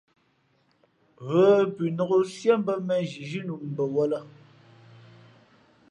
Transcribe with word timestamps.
Ghə 1.27 1.43
pʉnok 1.75 2.11
siē 2.33 2.53
mbᾱ 2.61 2.73
mēnzhi 2.87 3.21
zhínu 3.29 3.53
bαwᾱlᾱ. 3.75 4.19